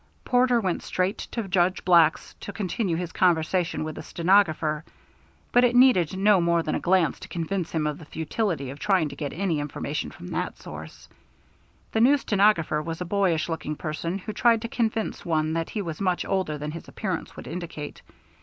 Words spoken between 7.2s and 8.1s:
convince him of the